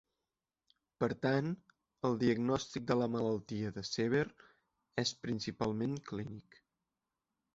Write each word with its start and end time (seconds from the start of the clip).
Per 1.01 1.09
tant, 1.25 1.49
el 2.09 2.15
diagnòstic 2.23 2.87
de 2.91 2.97
la 3.01 3.09
malaltia 3.17 3.71
de 3.77 3.83
Sever 3.89 4.23
és 5.05 5.11
principalment 5.27 5.95
clínic. 6.11 6.61